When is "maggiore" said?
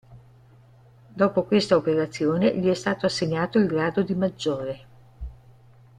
4.15-4.85